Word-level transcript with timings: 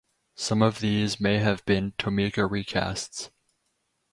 Some 0.33 0.63
of 0.63 0.79
these 0.79 1.19
may 1.19 1.37
have 1.37 1.63
been 1.67 1.91
Tomica 1.91 2.49
recasts. 2.49 3.29